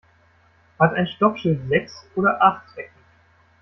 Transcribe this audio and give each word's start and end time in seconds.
Hat 0.79 0.95
ein 0.95 1.05
Stoppschild 1.05 1.69
sechs 1.69 1.93
oder 2.15 2.41
acht 2.41 2.75
Ecken? 2.75 3.03